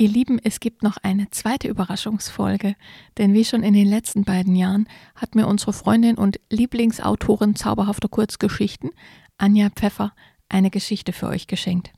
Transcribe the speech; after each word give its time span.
Ihr 0.00 0.08
Lieben, 0.08 0.38
es 0.42 0.60
gibt 0.60 0.82
noch 0.82 0.96
eine 1.02 1.28
zweite 1.28 1.68
Überraschungsfolge, 1.68 2.74
denn 3.18 3.34
wie 3.34 3.44
schon 3.44 3.62
in 3.62 3.74
den 3.74 3.86
letzten 3.86 4.24
beiden 4.24 4.56
Jahren 4.56 4.88
hat 5.14 5.34
mir 5.34 5.46
unsere 5.46 5.74
Freundin 5.74 6.16
und 6.16 6.40
Lieblingsautorin 6.48 7.54
zauberhafter 7.54 8.08
Kurzgeschichten, 8.08 8.92
Anja 9.36 9.68
Pfeffer, 9.68 10.14
eine 10.48 10.70
Geschichte 10.70 11.12
für 11.12 11.26
euch 11.26 11.48
geschenkt. 11.48 11.92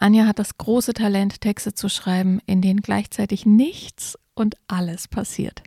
Anja 0.00 0.26
hat 0.26 0.40
das 0.40 0.58
große 0.58 0.92
Talent, 0.92 1.40
Texte 1.40 1.72
zu 1.72 1.88
schreiben, 1.88 2.40
in 2.46 2.62
denen 2.62 2.80
gleichzeitig 2.80 3.46
nichts 3.46 4.18
und 4.34 4.56
alles 4.66 5.06
passiert. 5.06 5.62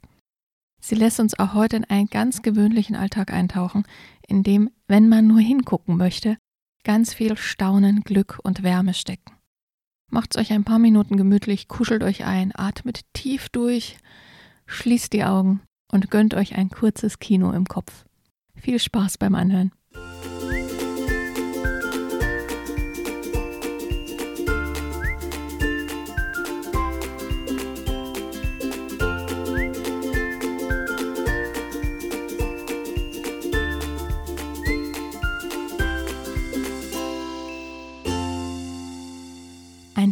Sie 0.81 0.95
lässt 0.95 1.21
uns 1.21 1.39
auch 1.39 1.53
heute 1.53 1.77
in 1.77 1.85
einen 1.85 2.07
ganz 2.07 2.41
gewöhnlichen 2.41 2.97
Alltag 2.97 3.31
eintauchen, 3.31 3.85
in 4.27 4.43
dem, 4.43 4.69
wenn 4.89 5.07
man 5.07 5.27
nur 5.27 5.39
hingucken 5.39 5.95
möchte, 5.95 6.37
ganz 6.83 7.13
viel 7.13 7.37
Staunen, 7.37 8.01
Glück 8.01 8.37
und 8.43 8.63
Wärme 8.63 8.93
stecken. 8.93 9.38
Macht's 10.09 10.37
euch 10.37 10.51
ein 10.51 10.63
paar 10.63 10.79
Minuten 10.79 11.17
gemütlich, 11.17 11.67
kuschelt 11.67 12.03
euch 12.03 12.25
ein, 12.25 12.51
atmet 12.55 13.01
tief 13.13 13.49
durch, 13.49 13.97
schließt 14.65 15.13
die 15.13 15.23
Augen 15.23 15.61
und 15.91 16.09
gönnt 16.09 16.33
euch 16.33 16.55
ein 16.55 16.69
kurzes 16.69 17.19
Kino 17.19 17.51
im 17.51 17.65
Kopf. 17.65 18.05
Viel 18.55 18.79
Spaß 18.79 19.17
beim 19.17 19.35
Anhören. 19.35 19.71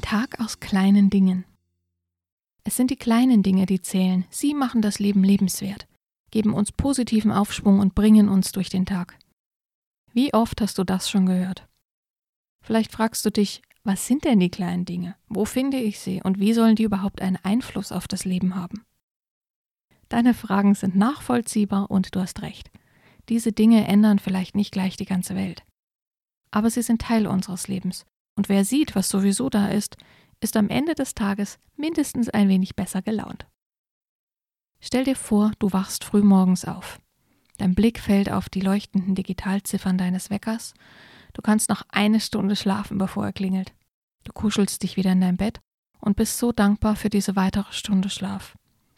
Tag 0.09 0.39
aus 0.39 0.61
kleinen 0.61 1.09
Dingen. 1.09 1.43
Es 2.63 2.77
sind 2.77 2.91
die 2.91 2.95
kleinen 2.95 3.43
Dinge, 3.43 3.65
die 3.65 3.81
zählen. 3.81 4.23
Sie 4.29 4.53
machen 4.53 4.81
das 4.81 4.99
Leben 4.99 5.21
lebenswert, 5.21 5.85
geben 6.31 6.53
uns 6.53 6.71
positiven 6.71 7.29
Aufschwung 7.29 7.79
und 7.79 7.93
bringen 7.93 8.29
uns 8.29 8.53
durch 8.53 8.69
den 8.69 8.85
Tag. 8.85 9.19
Wie 10.13 10.33
oft 10.33 10.61
hast 10.61 10.77
du 10.77 10.85
das 10.85 11.09
schon 11.09 11.25
gehört? 11.25 11.67
Vielleicht 12.63 12.93
fragst 12.93 13.25
du 13.25 13.31
dich, 13.31 13.61
was 13.83 14.07
sind 14.07 14.23
denn 14.23 14.39
die 14.39 14.49
kleinen 14.49 14.85
Dinge? 14.85 15.17
Wo 15.27 15.43
finde 15.43 15.75
ich 15.75 15.99
sie 15.99 16.21
und 16.23 16.39
wie 16.39 16.53
sollen 16.53 16.77
die 16.77 16.83
überhaupt 16.83 17.21
einen 17.21 17.39
Einfluss 17.43 17.91
auf 17.91 18.07
das 18.07 18.23
Leben 18.23 18.55
haben? 18.55 18.85
Deine 20.07 20.33
Fragen 20.33 20.73
sind 20.73 20.95
nachvollziehbar 20.95 21.91
und 21.91 22.15
du 22.15 22.21
hast 22.21 22.41
recht. 22.43 22.71
Diese 23.27 23.51
Dinge 23.51 23.85
ändern 23.85 24.19
vielleicht 24.19 24.55
nicht 24.55 24.71
gleich 24.71 24.95
die 24.95 25.03
ganze 25.03 25.35
Welt. 25.35 25.65
Aber 26.49 26.69
sie 26.69 26.81
sind 26.81 27.01
Teil 27.01 27.27
unseres 27.27 27.67
Lebens 27.67 28.05
und 28.37 28.47
wer 28.49 28.63
sieht, 28.63 28.95
was 28.95 29.09
sowieso 29.09 29.49
da 29.49 29.67
ist, 29.67 29.97
ist 30.39 30.55
am 30.55 30.69
Ende 30.69 30.95
des 30.95 31.15
Tages 31.15 31.59
mindestens 31.75 32.29
ein 32.29 32.47
wenig 32.47 32.75
besser 32.75 33.01
gelaunt. 33.01 33.47
Stell 34.79 35.03
dir 35.03 35.15
vor, 35.15 35.51
du 35.59 35.73
wachst 35.73 36.03
früh 36.03 36.21
morgens 36.21 36.63
auf. 36.63 36.99
Dein 37.57 37.73
Blick 37.73 37.99
fällt 37.99 38.31
auf 38.31 38.47
die 38.47 38.61
leuchtenden 38.61 39.15
Digitalziffern 39.15 39.97
deines 39.97 40.29
Weckers. 40.29 40.75
Du 41.33 41.41
kannst 41.41 41.69
noch 41.69 41.81
eine 41.89 42.19
Stunde 42.19 42.55
schlafen, 42.55 42.99
bevor 42.99 43.25
er 43.25 43.33
klingelt. 43.33 43.73
Du 44.23 44.31
kuschelst 44.31 44.83
dich 44.83 44.95
wieder 44.95 45.11
in 45.11 45.21
dein 45.21 45.37
Bett 45.37 45.59
und 45.99 46.15
bist 46.15 46.37
so 46.37 46.51
dankbar 46.51 46.95
für 46.95 47.09
diese 47.09 47.35
weitere 47.35 47.71
Stunde 47.71 48.09
Schlaf. 48.09 48.55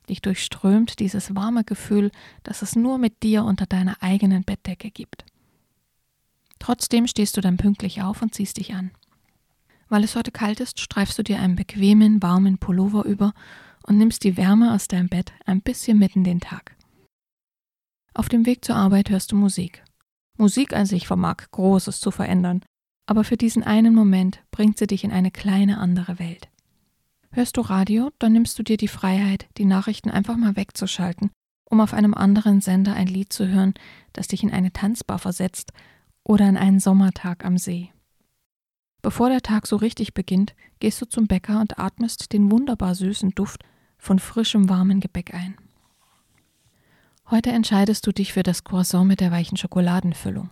Dich 0.10 0.22
durchströmt 0.22 1.00
dieses 1.00 1.36
warme 1.36 1.64
Gefühl, 1.64 2.12
das 2.44 2.62
es 2.62 2.76
nur 2.76 2.98
mit 2.98 3.24
dir 3.24 3.46
unter 3.46 3.66
deiner 3.66 4.02
eigenen 4.02 4.44
Bettdecke 4.44 4.92
gibt. 4.92 5.24
Trotzdem 6.58 7.08
stehst 7.08 7.38
du 7.38 7.42
dann 7.42 7.56
pünktlich 7.56 8.02
auf 8.02 8.22
und 8.22 8.36
ziehst 8.36 8.58
dich 8.58 8.74
an. 8.74 8.92
Weil 9.90 10.04
es 10.04 10.16
heute 10.16 10.32
kalt 10.32 10.60
ist, 10.60 10.80
streifst 10.80 11.18
du 11.18 11.24
dir 11.24 11.40
einen 11.40 11.56
bequemen, 11.56 12.22
warmen 12.22 12.60
Pullover 12.60 13.06
über 13.06 13.34
und 13.84 13.98
nimmst 13.98 14.24
die 14.24 14.38
Wärme 14.38 14.74
aus 14.74 14.88
deinem 14.88 15.10
Bett 15.10 15.34
ein 15.46 15.62
bisschen 15.62 15.98
mitten 15.98 16.24
den 16.24 16.40
Tag. 16.40 16.76
Auf 18.14 18.30
dem 18.30 18.46
Weg 18.46 18.64
zur 18.64 18.76
Arbeit 18.76 19.10
hörst 19.10 19.32
du 19.32 19.36
Musik. 19.36 19.84
Musik 20.38 20.74
an 20.74 20.86
sich 20.86 21.08
vermag 21.08 21.50
Großes 21.52 22.00
zu 22.00 22.12
verändern, 22.12 22.64
aber 23.08 23.24
für 23.24 23.38
diesen 23.38 23.64
einen 23.64 23.96
Moment 23.96 24.42
bringt 24.52 24.78
sie 24.78 24.88
dich 24.88 25.04
in 25.04 25.12
eine 25.12 25.32
kleine 25.32 25.80
andere 25.80 26.20
Welt. 26.20 26.50
Hörst 27.32 27.58
du 27.58 27.62
Radio, 27.62 28.12
dann 28.20 28.34
nimmst 28.34 28.58
du 28.58 28.64
dir 28.64 28.78
die 28.78 28.88
Freiheit, 28.88 29.48
die 29.58 29.66
Nachrichten 29.66 30.10
einfach 30.10 30.38
mal 30.38 30.56
wegzuschalten, 30.56 31.32
um 31.66 31.82
auf 31.82 31.94
einem 31.94 32.14
anderen 32.14 32.62
Sender 32.62 32.94
ein 32.94 33.08
Lied 33.08 33.34
zu 33.34 33.48
hören, 33.48 33.74
das 34.14 34.28
dich 34.28 34.44
in 34.44 34.52
eine 34.52 34.72
Tanzbar 34.72 35.20
versetzt 35.20 35.72
oder 36.24 36.48
in 36.48 36.58
einen 36.58 36.80
Sommertag 36.80 37.46
am 37.46 37.58
See. 37.58 37.92
Bevor 39.02 39.30
der 39.30 39.42
Tag 39.42 39.66
so 39.66 39.78
richtig 39.78 40.14
beginnt, 40.14 40.54
gehst 40.80 41.02
du 41.02 41.06
zum 41.06 41.28
Bäcker 41.28 41.62
und 41.62 41.80
atmest 41.80 42.34
den 42.34 42.52
wunderbar 42.52 42.96
süßen 42.96 43.32
Duft 43.32 43.64
von 43.98 44.20
frischem 44.20 44.70
warmen 44.70 45.00
Gebäck 45.00 45.34
ein. 45.34 45.56
Heute 47.30 47.52
entscheidest 47.52 48.06
du 48.08 48.12
dich 48.12 48.34
für 48.34 48.44
das 48.44 48.64
Croissant 48.64 49.08
mit 49.08 49.20
der 49.20 49.32
weichen 49.32 49.56
Schokoladenfüllung. 49.58 50.50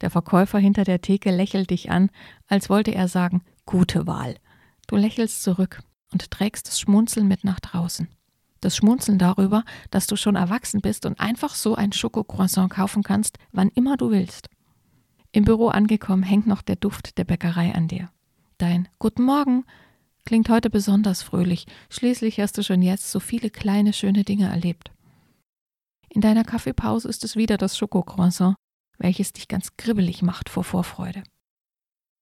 Der 0.00 0.10
Verkäufer 0.10 0.58
hinter 0.58 0.84
der 0.84 1.00
Theke 1.00 1.30
lächelt 1.30 1.70
dich 1.70 1.90
an, 1.90 2.10
als 2.46 2.70
wollte 2.70 2.94
er 2.94 3.08
sagen, 3.08 3.42
gute 3.66 4.06
Wahl. 4.06 4.36
Du 4.86 4.96
lächelst 4.96 5.42
zurück 5.42 5.82
und 6.12 6.30
trägst 6.30 6.68
das 6.68 6.80
Schmunzeln 6.80 7.26
mit 7.26 7.44
nach 7.44 7.60
draußen. 7.60 8.08
Das 8.60 8.76
Schmunzeln 8.76 9.18
darüber, 9.18 9.64
dass 9.90 10.06
du 10.06 10.16
schon 10.16 10.36
erwachsen 10.36 10.80
bist 10.80 11.04
und 11.04 11.20
einfach 11.20 11.54
so 11.54 11.74
ein 11.74 11.92
Schokocroissant 11.92 12.72
kaufen 12.72 13.02
kannst, 13.02 13.38
wann 13.52 13.68
immer 13.68 13.96
du 13.96 14.10
willst. 14.10 14.48
Im 15.34 15.44
Büro 15.44 15.66
angekommen 15.66 16.22
hängt 16.22 16.46
noch 16.46 16.62
der 16.62 16.76
Duft 16.76 17.18
der 17.18 17.24
Bäckerei 17.24 17.74
an 17.74 17.88
dir. 17.88 18.08
Dein 18.56 18.86
Guten 19.00 19.24
Morgen 19.24 19.64
klingt 20.24 20.48
heute 20.48 20.70
besonders 20.70 21.24
fröhlich, 21.24 21.66
schließlich 21.90 22.38
hast 22.38 22.56
du 22.56 22.62
schon 22.62 22.82
jetzt 22.82 23.10
so 23.10 23.18
viele 23.18 23.50
kleine 23.50 23.92
schöne 23.92 24.22
Dinge 24.22 24.48
erlebt. 24.48 24.92
In 26.08 26.20
deiner 26.20 26.44
Kaffeepause 26.44 27.08
ist 27.08 27.24
es 27.24 27.34
wieder 27.34 27.56
das 27.56 27.76
Schokocroissant, 27.76 28.54
welches 28.98 29.32
dich 29.32 29.48
ganz 29.48 29.76
kribbelig 29.76 30.22
macht 30.22 30.48
vor 30.48 30.62
Vorfreude. 30.62 31.24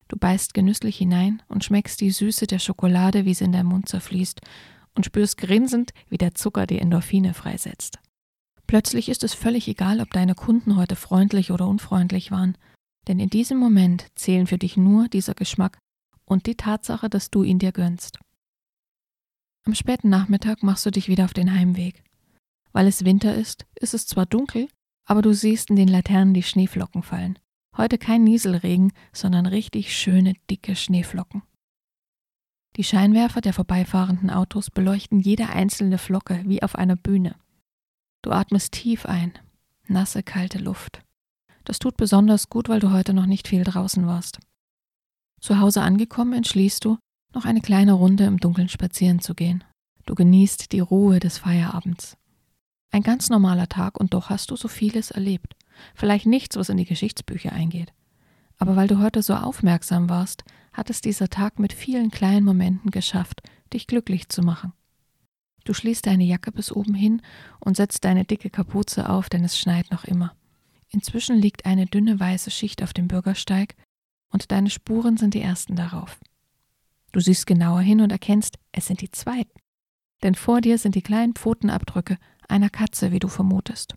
Du 0.08 0.16
beißt 0.16 0.54
genüsslich 0.54 0.96
hinein 0.96 1.42
und 1.48 1.64
schmeckst 1.64 2.00
die 2.00 2.12
Süße 2.12 2.46
der 2.46 2.60
Schokolade, 2.60 3.26
wie 3.26 3.34
sie 3.34 3.44
in 3.44 3.52
deinem 3.52 3.68
Mund 3.68 3.90
zerfließt, 3.90 4.40
und 4.94 5.04
spürst 5.04 5.36
grinsend, 5.36 5.92
wie 6.08 6.16
der 6.16 6.34
Zucker 6.34 6.66
die 6.66 6.78
Endorphine 6.78 7.34
freisetzt. 7.34 7.98
Plötzlich 8.66 9.10
ist 9.10 9.22
es 9.22 9.34
völlig 9.34 9.68
egal, 9.68 10.00
ob 10.00 10.10
deine 10.12 10.34
Kunden 10.34 10.76
heute 10.76 10.96
freundlich 10.96 11.50
oder 11.50 11.68
unfreundlich 11.68 12.30
waren. 12.30 12.56
Denn 13.08 13.18
in 13.18 13.30
diesem 13.30 13.58
Moment 13.58 14.06
zählen 14.14 14.46
für 14.46 14.58
dich 14.58 14.76
nur 14.76 15.08
dieser 15.08 15.34
Geschmack 15.34 15.78
und 16.24 16.46
die 16.46 16.56
Tatsache, 16.56 17.10
dass 17.10 17.30
du 17.30 17.42
ihn 17.42 17.58
dir 17.58 17.72
gönnst. 17.72 18.18
Am 19.64 19.74
späten 19.74 20.08
Nachmittag 20.08 20.62
machst 20.62 20.86
du 20.86 20.90
dich 20.90 21.08
wieder 21.08 21.24
auf 21.24 21.34
den 21.34 21.52
Heimweg. 21.52 22.02
Weil 22.72 22.86
es 22.86 23.04
Winter 23.04 23.34
ist, 23.34 23.66
ist 23.74 23.94
es 23.94 24.06
zwar 24.06 24.26
dunkel, 24.26 24.68
aber 25.04 25.22
du 25.22 25.32
siehst 25.32 25.70
in 25.70 25.76
den 25.76 25.88
Laternen 25.88 26.34
die 26.34 26.42
Schneeflocken 26.42 27.02
fallen. 27.02 27.38
Heute 27.76 27.98
kein 27.98 28.24
Nieselregen, 28.24 28.92
sondern 29.12 29.46
richtig 29.46 29.96
schöne, 29.96 30.34
dicke 30.50 30.76
Schneeflocken. 30.76 31.42
Die 32.76 32.84
Scheinwerfer 32.84 33.40
der 33.40 33.52
vorbeifahrenden 33.52 34.30
Autos 34.30 34.70
beleuchten 34.70 35.20
jede 35.20 35.48
einzelne 35.48 35.98
Flocke 35.98 36.42
wie 36.46 36.62
auf 36.62 36.74
einer 36.74 36.96
Bühne. 36.96 37.36
Du 38.22 38.30
atmest 38.30 38.72
tief 38.72 39.04
ein, 39.06 39.32
nasse, 39.86 40.22
kalte 40.22 40.58
Luft. 40.58 41.02
Das 41.64 41.78
tut 41.78 41.96
besonders 41.96 42.48
gut, 42.48 42.68
weil 42.68 42.80
du 42.80 42.90
heute 42.90 43.14
noch 43.14 43.26
nicht 43.26 43.48
viel 43.48 43.64
draußen 43.64 44.06
warst. 44.06 44.40
Zu 45.40 45.60
Hause 45.60 45.82
angekommen 45.82 46.32
entschließt 46.32 46.84
du, 46.84 46.98
noch 47.34 47.44
eine 47.44 47.60
kleine 47.60 47.94
Runde 47.94 48.24
im 48.24 48.38
Dunkeln 48.38 48.68
spazieren 48.68 49.20
zu 49.20 49.34
gehen. 49.34 49.64
Du 50.06 50.14
genießt 50.14 50.72
die 50.72 50.80
Ruhe 50.80 51.20
des 51.20 51.38
Feierabends. 51.38 52.16
Ein 52.90 53.02
ganz 53.02 53.30
normaler 53.30 53.68
Tag 53.68 53.98
und 53.98 54.12
doch 54.14 54.28
hast 54.28 54.50
du 54.50 54.56
so 54.56 54.68
vieles 54.68 55.10
erlebt. 55.10 55.56
Vielleicht 55.94 56.26
nichts, 56.26 56.56
was 56.56 56.68
in 56.68 56.76
die 56.76 56.84
Geschichtsbücher 56.84 57.52
eingeht. 57.52 57.92
Aber 58.58 58.76
weil 58.76 58.86
du 58.86 58.98
heute 58.98 59.22
so 59.22 59.34
aufmerksam 59.34 60.08
warst, 60.08 60.44
hat 60.72 60.90
es 60.90 61.00
dieser 61.00 61.28
Tag 61.28 61.58
mit 61.58 61.72
vielen 61.72 62.10
kleinen 62.10 62.44
Momenten 62.44 62.90
geschafft, 62.90 63.42
dich 63.72 63.86
glücklich 63.86 64.28
zu 64.28 64.42
machen. 64.42 64.72
Du 65.64 65.74
schließt 65.74 66.06
deine 66.06 66.24
Jacke 66.24 66.52
bis 66.52 66.72
oben 66.72 66.94
hin 66.94 67.22
und 67.60 67.76
setzt 67.76 68.04
deine 68.04 68.24
dicke 68.24 68.50
Kapuze 68.50 69.08
auf, 69.08 69.28
denn 69.28 69.44
es 69.44 69.58
schneit 69.58 69.90
noch 69.90 70.04
immer. 70.04 70.34
Inzwischen 70.92 71.36
liegt 71.36 71.64
eine 71.64 71.86
dünne 71.86 72.20
weiße 72.20 72.50
Schicht 72.50 72.82
auf 72.82 72.92
dem 72.92 73.08
Bürgersteig 73.08 73.74
und 74.30 74.52
deine 74.52 74.70
Spuren 74.70 75.16
sind 75.16 75.34
die 75.34 75.40
ersten 75.40 75.74
darauf. 75.74 76.20
Du 77.12 77.20
siehst 77.20 77.46
genauer 77.46 77.80
hin 77.80 78.00
und 78.00 78.12
erkennst, 78.12 78.58
es 78.72 78.86
sind 78.86 79.00
die 79.00 79.10
zweiten. 79.10 79.58
Denn 80.22 80.34
vor 80.34 80.60
dir 80.60 80.78
sind 80.78 80.94
die 80.94 81.02
kleinen 81.02 81.34
Pfotenabdrücke 81.34 82.18
einer 82.48 82.70
Katze, 82.70 83.10
wie 83.12 83.18
du 83.18 83.28
vermutest. 83.28 83.94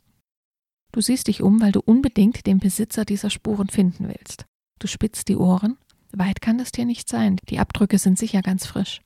Du 0.92 1.02
siehst 1.02 1.28
dich 1.28 1.42
um, 1.42 1.62
weil 1.62 1.72
du 1.72 1.82
unbedingt 1.82 2.46
den 2.48 2.60
Besitzer 2.60 3.06
dieser 3.06 3.30
Spuren 3.30 3.68
finden 3.68 4.08
willst. 4.08 4.46
Du 4.80 4.88
spitzt 4.88 5.28
die 5.28 5.36
Ohren. 5.36 5.78
Weit 6.12 6.42
kann 6.42 6.58
das 6.58 6.72
dir 6.72 6.86
nicht 6.86 7.10
sein. 7.10 7.38
Die 7.50 7.60
Abdrücke 7.60 7.98
sind 7.98 8.18
sicher 8.18 8.42
ganz 8.42 8.66
frisch. 8.66 9.02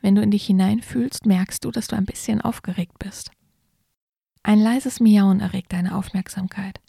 Wenn 0.00 0.14
du 0.14 0.22
in 0.22 0.30
dich 0.30 0.46
hineinfühlst, 0.46 1.26
merkst 1.26 1.64
du, 1.64 1.70
dass 1.70 1.88
du 1.88 1.96
ein 1.96 2.06
bisschen 2.06 2.40
aufgeregt 2.40 2.98
bist. 2.98 3.30
Ein 4.42 4.60
leises 4.60 5.00
Miauen 5.00 5.40
erregt 5.40 5.72
deine 5.72 5.96
Aufmerksamkeit. 5.96 6.80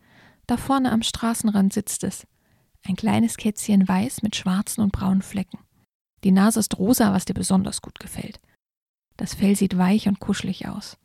Da 0.48 0.58
vorne 0.58 0.92
am 0.92 1.04
Straßenrand 1.04 1.74
sitzt 1.74 2.04
es. 2.04 2.28
Ein 2.84 2.96
kleines 2.96 3.38
Kätzchen 3.38 3.88
weiß 3.88 4.24
mit 4.24 4.36
schwarzen 4.36 4.82
und 4.82 4.92
braunen 4.92 5.22
Flecken. 5.22 5.60
Die 6.24 6.32
Nase 6.32 6.60
ist 6.60 6.78
rosa, 6.78 7.14
was 7.14 7.26
dir 7.26 7.34
besonders 7.34 7.82
gut 7.82 8.00
gefällt. 8.00 8.40
Das 9.18 9.34
Fell 9.34 9.56
sieht 9.56 9.78
weich 9.78 10.08
und 10.08 10.20
kuschelig 10.20 10.68
aus. 10.68 10.98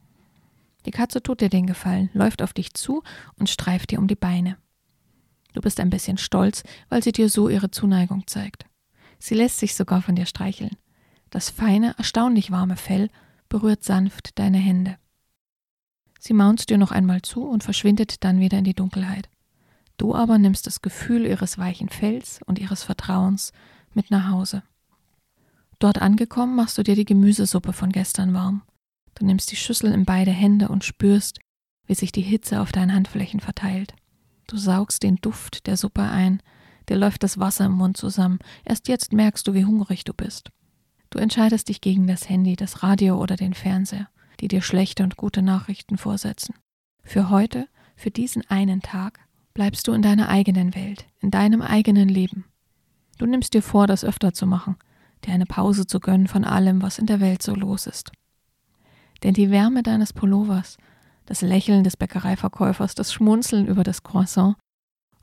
Die 0.87 0.91
Katze 0.91 1.23
tut 1.23 1.41
dir 1.41 1.49
den 1.49 1.67
Gefallen, 1.67 2.11
läuft 2.15 2.43
auf 2.43 2.53
dich 2.53 2.73
zu 2.75 3.03
und 3.39 3.51
streift 3.51 3.91
dir 3.91 3.99
um 3.99 4.07
die 4.07 4.15
Beine. 4.15 4.57
Du 5.53 5.61
bist 5.61 5.81
ein 5.81 5.91
bisschen 5.91 6.19
stolz, 6.19 6.63
weil 6.89 7.03
sie 7.03 7.13
dir 7.13 7.29
so 7.29 7.49
ihre 7.49 7.71
Zuneigung 7.71 8.27
zeigt. 8.27 8.67
Sie 9.19 9.35
lässt 9.35 9.59
sich 9.59 9.75
sogar 9.75 10.03
von 10.03 10.15
dir 10.15 10.27
streicheln. 10.27 10.77
Das 11.31 11.51
feine, 11.51 11.95
erstaunlich 11.99 12.51
warme 12.51 12.77
Fell 12.77 13.09
berührt 13.49 13.85
sanft 13.85 14.39
deine 14.39 14.59
Hände. 14.59 14.99
Sie 16.27 16.35
maunzt 16.35 16.71
dir 16.71 16.77
noch 16.77 16.91
einmal 16.91 17.23
zu 17.23 17.45
und 17.45 17.63
verschwindet 17.63 18.25
dann 18.25 18.41
wieder 18.41 18.59
in 18.59 18.65
die 18.65 18.75
Dunkelheit. 18.75 19.29
Du 19.97 20.13
aber 20.13 20.39
nimmst 20.39 20.67
das 20.67 20.83
Gefühl 20.83 21.25
ihres 21.25 21.57
weichen 21.57 21.89
Fells 21.89 22.41
und 22.47 22.59
ihres 22.59 22.83
Vertrauens 22.83 23.53
mit 23.95 24.11
nach 24.11 24.29
Hause. 24.29 24.65
Dort 25.79 26.03
angekommen 26.03 26.57
machst 26.57 26.79
du 26.79 26.83
dir 26.83 26.97
die 26.97 27.05
Gemüsesuppe 27.05 27.73
von 27.73 27.93
gestern 27.93 28.35
warm. 28.35 28.63
Du 29.15 29.25
nimmst 29.25 29.53
die 29.53 29.57
Schüssel 29.57 29.93
in 29.93 30.05
beide 30.05 30.33
Hände 30.33 30.67
und 30.67 30.83
spürst, 30.83 31.39
wie 31.87 31.95
sich 31.95 32.11
die 32.11 32.23
Hitze 32.23 32.61
auf 32.61 32.73
deinen 32.73 32.93
Handflächen 32.93 33.39
verteilt. 33.39 33.95
Du 34.49 34.57
saugst 34.57 35.05
den 35.05 35.17
Duft 35.17 35.69
der 35.69 35.77
Suppe 35.77 36.03
ein, 36.03 36.43
dir 36.89 36.97
läuft 36.97 37.23
das 37.23 37.39
Wasser 37.39 37.67
im 37.67 37.73
Mund 37.73 37.97
zusammen. 37.97 38.41
Erst 38.65 38.89
jetzt 38.89 39.13
merkst 39.13 39.47
du, 39.47 39.55
wie 39.55 39.65
hungrig 39.65 40.03
du 40.03 40.13
bist. 40.13 40.51
Du 41.11 41.21
entscheidest 41.21 41.69
dich 41.69 41.81
gegen 41.81 42.09
das 42.09 42.29
Handy, 42.29 42.57
das 42.57 42.83
Radio 42.83 43.17
oder 43.23 43.37
den 43.37 43.55
Fernseher, 43.55 44.09
die 44.41 44.49
dir 44.49 44.63
schlechte 44.63 45.03
und 45.03 45.17
gute 45.17 45.43
Nachrichten 45.43 45.99
vorsetzen. 45.99 46.55
Für 47.03 47.31
heute, 47.31 47.69
für 47.97 48.11
diesen 48.11 48.49
einen 48.51 48.83
Tag, 48.83 49.21
bleibst 49.55 49.89
du 49.89 49.93
in 49.93 50.03
deiner 50.03 50.29
eigenen 50.29 50.75
Welt, 50.75 51.07
in 51.21 51.31
deinem 51.31 51.63
eigenen 51.63 52.09
Leben. 52.09 52.45
Du 53.19 53.27
nimmst 53.27 53.55
dir 53.55 53.63
vor, 53.63 53.87
das 53.87 54.05
öfter 54.05 54.35
zu 54.35 54.47
machen, 54.47 54.77
dir 55.25 55.33
eine 55.33 55.47
Pause 55.47 55.87
zu 55.87 56.01
gönnen 56.01 56.29
von 56.29 56.45
allem, 56.45 56.83
was 56.83 56.99
in 56.99 57.07
der 57.07 57.21
Welt 57.21 57.43
so 57.43 57.55
los 57.55 57.87
ist. 57.87 58.13
Denn 59.23 59.33
die 59.33 59.51
Wärme 59.51 59.83
deines 59.83 60.13
Pullovers, 60.13 60.77
das 61.25 61.41
Lächeln 61.41 61.85
des 61.85 61.97
Bäckereiverkäufers, 61.97 62.95
das 62.95 63.13
Schmunzeln 63.13 63.67
über 63.67 63.83
das 63.83 64.03
Croissant 64.03 64.57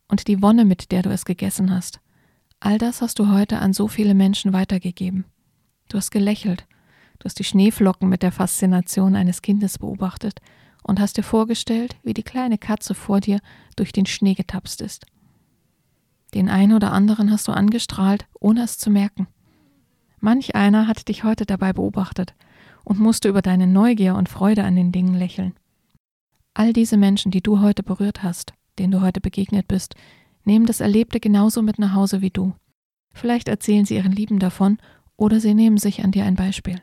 und 0.08 0.28
die 0.28 0.42
Wonne, 0.42 0.66
mit 0.66 0.92
der 0.92 1.04
du 1.04 1.12
es 1.12 1.26
gegessen 1.26 1.72
hast, 1.72 2.00
all 2.60 2.78
das 2.78 3.02
hast 3.02 3.20
du 3.20 3.30
heute 3.30 3.60
an 3.60 3.74
so 3.74 3.88
viele 3.88 4.14
Menschen 4.14 4.54
weitergegeben. 4.54 5.26
Du 5.90 5.98
hast 5.98 6.12
gelächelt, 6.12 6.66
du 7.24 7.28
hast 7.28 7.40
die 7.40 7.46
Schneeflocken 7.46 8.10
mit 8.10 8.22
der 8.22 8.34
Faszination 8.34 9.16
eines 9.16 9.42
Kindes 9.42 9.80
beobachtet 9.80 10.42
und 10.84 11.00
hast 11.00 11.16
dir 11.16 11.24
vorgestellt, 11.24 11.96
wie 12.04 12.14
die 12.14 12.22
kleine 12.24 12.58
Katze 12.58 12.94
vor 12.94 13.22
dir 13.22 13.40
durch 13.78 13.94
den 13.94 14.06
Schnee 14.06 14.34
getapst 14.34 14.82
ist. 14.82 15.06
Den 16.34 16.50
einen 16.50 16.74
oder 16.74 16.92
anderen 16.92 17.32
hast 17.32 17.48
du 17.48 17.54
angestrahlt, 17.54 18.28
ohne 18.42 18.64
es 18.64 18.78
zu 18.78 18.90
merken. 18.90 19.28
Manch 20.20 20.56
einer 20.56 20.86
hat 20.86 21.08
dich 21.08 21.24
heute 21.24 21.46
dabei 21.46 21.72
beobachtet 21.72 22.36
und 22.84 23.00
musste 23.00 23.30
über 23.30 23.42
deine 23.42 23.68
Neugier 23.68 24.16
und 24.16 24.28
Freude 24.28 24.66
an 24.66 24.76
den 24.76 24.92
Dingen 24.92 25.16
lächeln. 25.16 25.54
All 26.54 26.74
diese 26.74 26.98
Menschen, 26.98 27.32
die 27.32 27.42
du 27.42 27.62
heute 27.62 27.84
berührt 27.84 28.22
hast, 28.22 28.54
denen 28.80 28.92
du 28.92 29.00
heute 29.00 29.22
begegnet 29.22 29.70
bist, 29.70 29.96
nehmen 30.44 30.66
das 30.66 30.82
Erlebte 30.82 31.22
genauso 31.22 31.62
mit 31.62 31.80
nach 31.80 31.94
Hause 31.94 32.20
wie 32.20 32.32
du. 32.32 32.54
Vielleicht 33.14 33.48
erzählen 33.48 33.86
sie 33.86 33.96
ihren 33.96 34.12
Lieben 34.12 34.40
davon 34.40 34.78
oder 35.16 35.40
sie 35.40 35.54
nehmen 35.54 35.78
sich 35.78 36.04
an 36.04 36.12
dir 36.12 36.26
ein 36.26 36.36
Beispiel. 36.36 36.82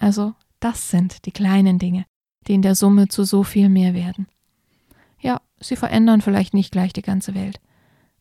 Also, 0.00 0.34
das 0.60 0.88
sind 0.88 1.26
die 1.26 1.30
kleinen 1.30 1.78
Dinge, 1.78 2.06
die 2.46 2.54
in 2.54 2.62
der 2.62 2.74
Summe 2.74 3.08
zu 3.08 3.24
so 3.24 3.42
viel 3.42 3.68
mehr 3.68 3.92
werden. 3.92 4.26
Ja, 5.20 5.42
sie 5.60 5.76
verändern 5.76 6.22
vielleicht 6.22 6.54
nicht 6.54 6.72
gleich 6.72 6.94
die 6.94 7.02
ganze 7.02 7.34
Welt, 7.34 7.60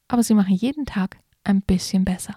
aber 0.10 0.22
sie 0.22 0.34
machen 0.34 0.54
jeden 0.54 0.86
Tag 0.86 1.18
ein 1.46 1.62
bisschen 1.62 2.04
besser. 2.04 2.36